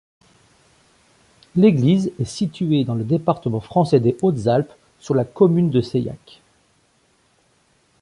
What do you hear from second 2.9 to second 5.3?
le département français des Hautes-Alpes, sur la